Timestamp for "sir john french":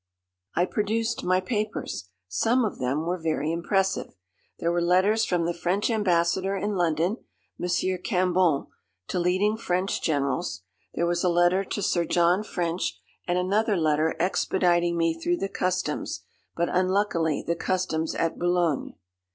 11.83-12.99